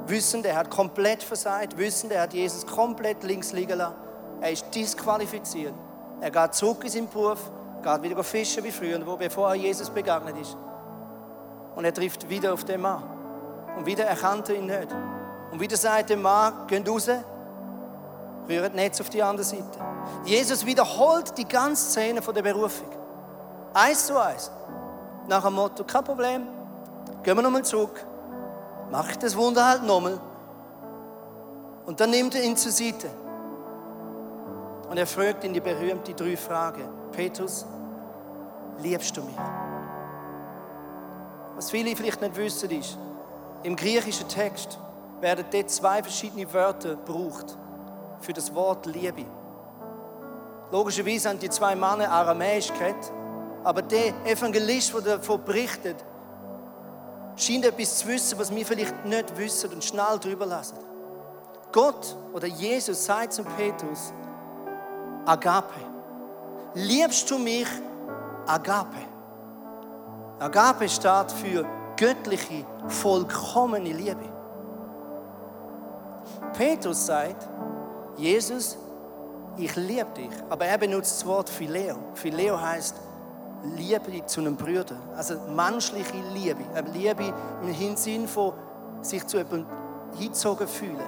[0.07, 1.79] Wissend, er hat komplett versagt.
[1.79, 3.95] Wissend, er hat Jesus komplett links liegen lassen.
[4.43, 5.73] Er ist disqualifiziert.
[6.21, 7.51] Er geht zurück in seinen Beruf
[7.83, 10.55] geht wieder fischen wie früher, bevor er Jesus begegnet ist.
[11.75, 13.03] Und er trifft wieder auf den Mann.
[13.79, 14.89] Und wieder erkannt er ihn nicht.
[15.51, 17.09] Und wieder sagt der Mann, geht raus,
[18.49, 19.79] rührt Netz auf die andere Seite.
[20.25, 22.89] Jesus wiederholt die ganze Szene von der Berufung.
[23.75, 24.51] Eins zu eins.
[25.29, 26.47] Nach dem Motto, kein Problem,
[27.23, 28.05] gehen wir nochmal zurück,
[28.91, 30.21] mache ich das Wunder halt nochmal.
[31.85, 33.11] Und dann nimmt er ihn zur Seite.
[34.89, 36.89] Und er fragt ihn die berühmte drei Fragen.
[37.11, 37.67] Petrus,
[38.81, 39.37] liebst du mich?
[41.57, 42.99] Was viele vielleicht nicht wissen ist,
[43.63, 44.79] im griechischen Text
[45.21, 47.57] werden dort zwei verschiedene Wörter gebraucht
[48.21, 49.25] für das Wort Liebe.
[50.71, 53.13] Logischerweise haben die zwei Männer Aramäisch geredet,
[53.63, 56.05] aber der Evangelist, der davon berichtet,
[57.37, 60.79] scheint etwas zu wissen, was wir vielleicht nicht wissen und schnell drüber lassen.
[61.73, 64.13] Gott oder Jesus sagt zum Petrus,
[65.25, 65.81] Agape.
[66.75, 67.67] Liebst du mich?
[68.47, 69.05] Agape.
[70.39, 74.36] Agape steht für göttliche, vollkommene Liebe.
[76.57, 77.49] Petrus sagt,
[78.17, 78.79] Jesus,
[79.57, 80.31] ich liebe dich.
[80.49, 81.97] Aber er benutzt das Wort Phileo.
[82.15, 82.97] Phileo heißt
[83.77, 84.97] Liebe zu einem Bruder.
[85.17, 86.65] Also menschliche Liebe.
[86.75, 88.53] Eine Liebe im Hinsinn von
[89.03, 89.67] sich zu jemandem
[90.17, 91.01] hingezogen fühlen.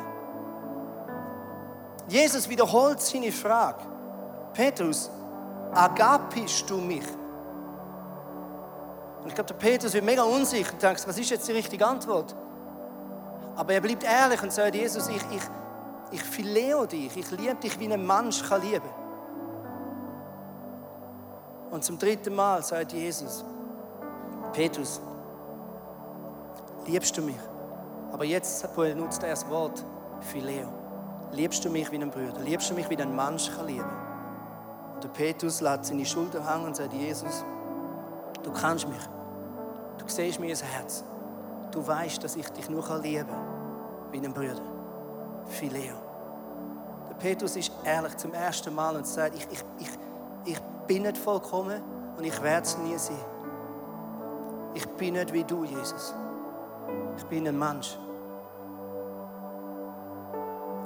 [2.08, 3.84] Jesus wiederholt seine Frage.
[4.54, 5.10] Petrus,
[5.74, 7.04] agapist du mich?
[9.20, 11.86] Und ich glaube, der Petrus wird mega unsicher und denkt, was ist jetzt die richtige
[11.86, 12.34] Antwort?
[13.58, 15.42] Aber er bleibt ehrlich und sagt, Jesus, ich, ich,
[16.12, 18.88] ich phileo dich, ich liebe dich, wie ein Mensch kann lieben.
[21.72, 23.44] Und zum dritten Mal sagt Jesus,
[24.52, 25.00] Petrus,
[26.86, 27.34] liebst du mich?
[28.12, 29.84] Aber jetzt benutzt er das Wort
[30.20, 30.68] Phileo.
[31.32, 32.38] Liebst du mich wie ein Bruder?
[32.44, 33.90] Liebst du mich wie ein Mensch kann lieben?
[34.94, 37.44] Und der Petrus lässt seine Schulter hängen und sagt, Jesus,
[38.44, 39.02] du kennst mich.
[39.98, 41.02] Du siehst mir Herz.
[41.72, 43.47] Du weißt, dass ich dich nur lieben kann,
[44.12, 44.60] wie ein Bruder.
[45.46, 45.96] Phileo.
[47.08, 49.90] Der Petrus ist ehrlich zum ersten Mal und sagt, ich, ich, ich,
[50.44, 51.82] ich bin nicht vollkommen
[52.16, 53.16] und ich werde es nie sein.
[54.74, 56.14] Ich bin nicht wie du, Jesus.
[57.16, 57.98] Ich bin ein Mensch.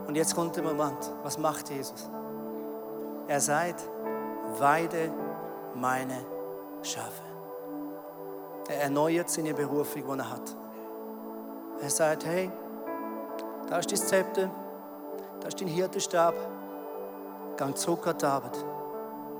[0.07, 2.09] Und jetzt kommt der Moment, was macht Jesus?
[3.29, 3.89] Er sagt,
[4.59, 5.11] weide
[5.75, 6.25] meine
[6.83, 7.23] Schafe.
[8.69, 10.57] Er erneuert seine Berufung, die er hat.
[11.81, 12.51] Er sagt, hey,
[13.73, 14.51] da ist dein Zepter,
[15.41, 16.35] da ist dein Hirtenstab,
[17.57, 18.63] gang zurück an die Arbeit.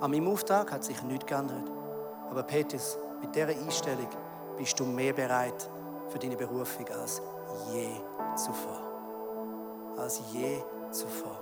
[0.01, 1.71] An meinem Auftrag hat sich nichts geändert.
[2.31, 4.09] Aber Petrus, mit dieser Einstellung
[4.57, 5.69] bist du mehr bereit
[6.09, 7.21] für deine Berufung als
[7.75, 7.89] je
[8.35, 8.81] zuvor.
[9.99, 11.39] Als je zuvor.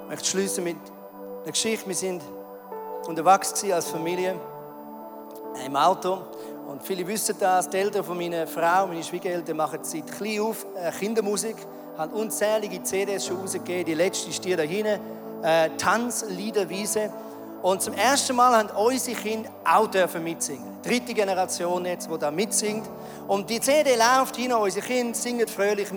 [0.00, 0.76] Ich möchte schließen mit
[1.44, 1.86] eine Geschichte.
[1.86, 2.20] Wir sind
[3.06, 4.34] unterwegs als Familie
[5.64, 6.18] im Auto.
[6.70, 10.64] Und viele wissen das, die Eltern von meiner Frau, meine Schwiegereltern, machen seit klein auf
[10.76, 11.56] äh, Kindermusik,
[11.98, 13.86] haben unzählige CDs schon rausgegeben.
[13.86, 15.00] Die letzte ist die da hinten,
[15.42, 17.12] äh, Tanzliederwiese.
[17.62, 20.69] Und zum ersten Mal haben unsere Kinder auch dürfen mitsingen.
[20.82, 22.88] Dritte Generation jetzt, die da mitsingt.
[23.28, 25.88] Und die CD läuft hin, unsere Kinder singen fröhlich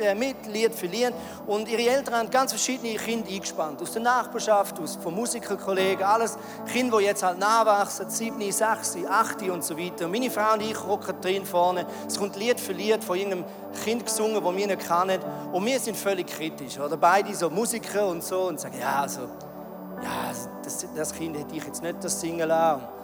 [0.00, 1.12] äh, mit, Lied für Lied.
[1.46, 3.82] Und ihre Eltern haben ganz verschiedene Kinder eingespannt.
[3.82, 6.38] Aus der Nachbarschaft, aus, von Musikerkollegen, alles.
[6.72, 10.06] Kinder, die jetzt halt nachwachsen, sieben, sechs, acht und so weiter.
[10.06, 11.84] Und meine Frau und ich rocken drin vorne.
[12.06, 13.44] Es kommt Lied für Lied von irgendeinem
[13.84, 15.20] Kind gesungen, das wir nicht kennen.
[15.52, 16.78] Und wir sind völlig kritisch.
[16.78, 18.42] Oder beide so Musiker und so.
[18.42, 19.22] Und sagen, ja, also,
[20.02, 22.99] ja, das, das Kind hätte ich jetzt nicht das singen lassen.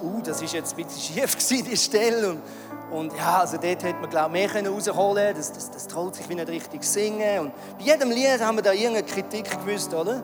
[0.00, 2.30] Puh, das ist jetzt ein bisschen schief gewesen, die Stelle.
[2.30, 2.42] Und,
[2.90, 5.36] und ja, also dort hätte man, glaube ich, mehr rausholen können.
[5.36, 7.40] Das, das, das traut sich wie nicht richtig singen.
[7.40, 10.22] Und bei jedem Lied haben wir da irgendeine Kritik gewusst, oder?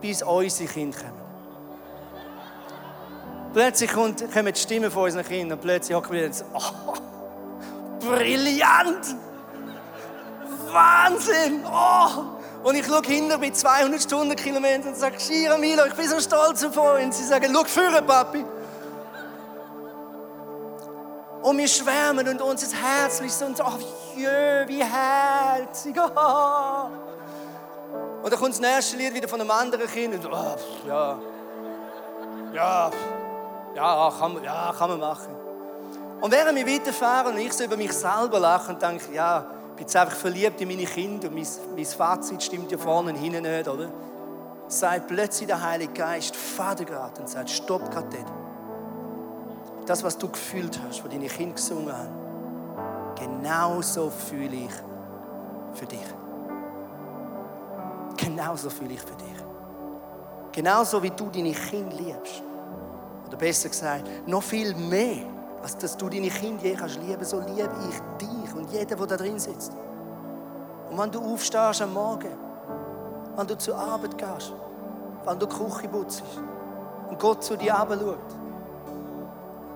[0.00, 1.20] Bis unsere Kinder kommen.
[3.52, 6.94] Plötzlich kommt, kommen die Stimmen von unseren Kindern und plötzlich hocken wir jetzt, oh,
[7.98, 9.16] brillant!
[10.72, 11.64] Wahnsinn!
[11.66, 12.38] Oh!
[12.62, 16.62] Und ich schaue hinter bei 200 Stundenkilometern und sage, Shira Milo, ich bin so stolz
[16.62, 17.04] auf euch.
[17.04, 18.44] Und sie sagen, schau führen, Papi.
[21.50, 25.96] Und wir schwärmen und unser Herz ist so, oh, jö, wie herzig.
[25.98, 26.86] Oh.
[28.22, 30.14] Und dann kommt das nächste Lied wieder von einem anderen Kind.
[30.14, 31.18] Und, oh, ja,
[32.54, 32.90] ja,
[33.74, 35.34] ja kann, ja, kann man machen.
[36.20, 39.74] Und während wir weiterfahren und ich so über mich selber lache und denke, ja, ich
[39.74, 43.16] bin jetzt einfach verliebt in meine Kinder und mein, mein Fazit stimmt ja vorne und
[43.16, 43.88] hinten nicht, oder?
[44.68, 48.39] Sagt plötzlich der Heilige Geist, Vater gerade und sagt, stopp gerade dort.
[49.90, 52.14] Das, was du gefühlt hast, was deine Kinder gesungen haben,
[53.16, 54.70] genau so fühle ich
[55.72, 56.06] für dich.
[58.16, 59.34] Genauso fühle ich für dich.
[60.52, 62.40] Genauso wie du deine Kinder liebst.
[63.26, 65.24] Oder besser gesagt, noch viel mehr
[65.60, 69.06] als dass du deine Kinder je kannst lieben, so liebe ich dich und jeden, der
[69.08, 69.72] da drin sitzt.
[70.88, 72.30] Und wenn du aufstehst am Morgen,
[73.34, 74.52] wenn du zur Arbeit gehst,
[75.24, 76.22] wenn du die Küche putzt
[77.08, 78.39] und Gott zu dir schaut,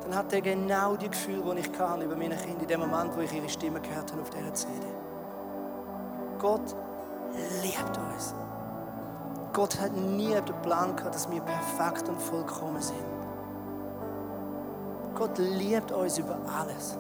[0.05, 3.16] dann hat er genau die Gefühle, die ich kann über meine Kinder in dem Moment,
[3.16, 4.86] wo ich ihre Stimme gehört habe auf dieser CD.
[6.38, 6.76] Gott
[7.62, 8.34] liebt uns.
[9.52, 12.98] Gott hat nie den Plan gehabt, dass wir perfekt und vollkommen sind.
[15.14, 16.98] Gott liebt uns über alles.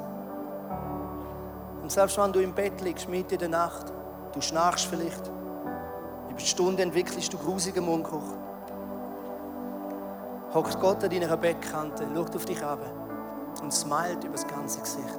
[1.82, 3.92] Und selbst wenn du im Bett liegst, mitten in der Nacht,
[4.32, 5.26] du schnarchst vielleicht,
[6.30, 8.32] über die Stunde entwickelst du grusigen Mundgeruch,
[10.54, 12.78] hockt Gott an deiner Bettkante, schaut auf dich ab
[13.60, 15.18] und smilet über das ganze Gesicht.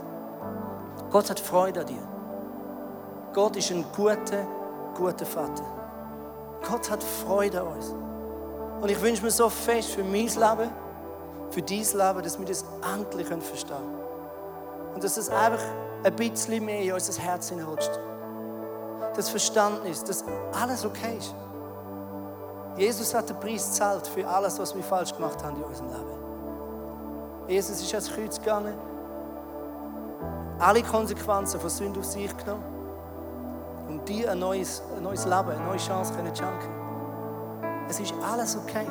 [1.12, 2.08] Gott hat Freude an dir.
[3.34, 4.48] Gott ist ein guter,
[4.96, 5.64] guter Vater.
[6.68, 7.94] Gott hat Freude an uns.
[8.82, 10.72] Und ich wünsche mir so fest für mein Leben,
[11.50, 14.96] für dein Leben, dass wir das endlich verstehen können.
[14.96, 15.64] Und dass es einfach
[16.04, 17.92] ein bisschen mehr in unser Herz hineinrutscht.
[19.16, 20.24] Das Verständnis, dass
[20.54, 21.34] alles okay ist.
[22.78, 26.26] Jesus hat den Preis gezahlt für alles, was wir falsch gemacht haben in unserem Leben.
[27.48, 28.74] Jesus ist ans Kreuz gegangen,
[30.60, 32.64] alle Konsequenzen von Sünde auf sich genommen,
[33.88, 36.70] um dir ein neues, ein neues Leben, eine neue Chance zu schenken.
[37.88, 38.88] Es ist alles okay.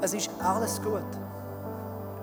[0.00, 1.02] Es ist alles gut.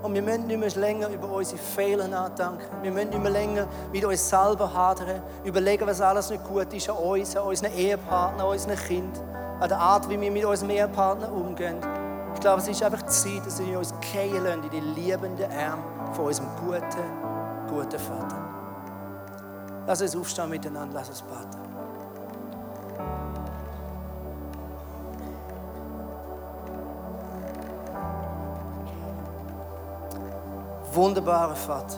[0.04, 2.64] Und wir müssen nicht mehr länger über unsere Fehler nachdenken.
[2.82, 6.90] Wir müssen nicht mehr länger mit uns selber hadern, überlegen, was alles nicht gut ist
[6.90, 9.24] an uns, an unseren Ehepartner, an unseren Kindern,
[9.62, 11.78] an der Art, wie wir mit unserem Ehepartner umgehen.
[12.34, 15.84] Ich glaube, es ist einfach Zeit, dass wir uns gehen in die liebenden Arme
[16.14, 18.38] von unserem guten, guten Vater.
[19.86, 21.62] Lass uns aufstehen miteinander, lass uns beten.
[30.94, 31.98] wunderbarer Vater.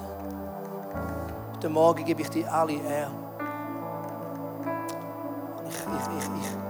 [1.56, 3.12] Heute Morgen gebe ich dir alle Ehre.
[5.68, 6.63] Ich, ich, ich, ich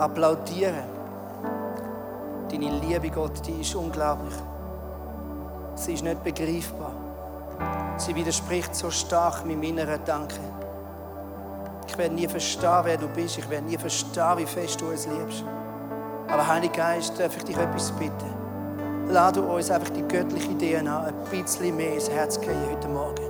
[0.00, 0.82] applaudiere
[2.50, 4.34] deine Liebe, Gott, die ist unglaublich.
[5.76, 6.92] Sie ist nicht begreifbar.
[7.96, 10.40] Sie widerspricht so stark mit meiner Danke.
[11.86, 13.38] Ich werde nie verstehen, wer du bist.
[13.38, 15.44] Ich werde nie verstehen, wie fest du uns liebst.
[16.28, 18.40] Aber Heiliger Geist, darf ich dich etwas bitten?
[19.12, 23.22] lass du uns einfach die göttliche DNA ein bisschen mehr ins Herz gehen heute Morgen.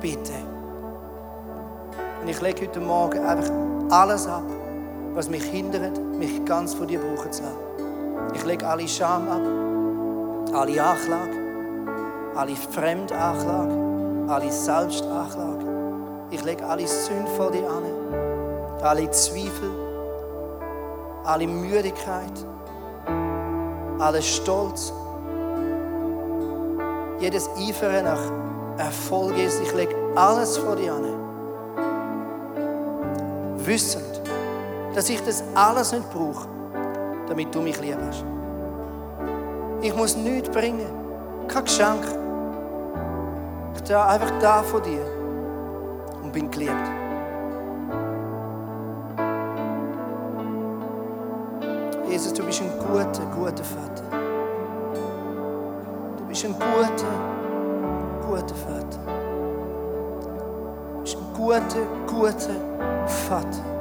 [0.00, 0.32] Bitte.
[2.20, 3.52] Und ich lege heute Morgen einfach
[3.90, 4.44] alles ab,
[5.16, 7.56] was mich hindert, mich ganz von dir brauchen zu lassen.
[8.34, 11.36] Ich lege alle Scham ab, alle Anklage,
[12.34, 15.64] alle Fremdanklage, alle Selbstanklage.
[16.30, 17.84] Ich lege alle Sünden vor dir an,
[18.82, 19.70] alle Zweifel,
[21.24, 22.46] alle Müdigkeit,
[23.98, 24.92] alles Stolz,
[27.20, 28.20] jedes Eifern nach
[28.78, 29.62] Erfolg ist.
[29.62, 31.04] Ich lege alles vor dir an.
[33.64, 34.05] Wissend,
[34.96, 36.48] dass ich das alles nicht brauche,
[37.28, 38.24] damit du mich lieb hast.
[39.82, 40.86] Ich muss nichts bringen,
[41.48, 42.02] kein Geschenk.
[43.74, 45.06] Ich bin einfach da von dir
[46.22, 46.72] und bin geliebt.
[52.08, 54.04] Jesus, du bist ein guter, guter Vater.
[56.16, 57.12] Du bist ein guter,
[58.26, 58.98] guter Vater.
[60.94, 63.75] Du bist ein guter, guter Vater.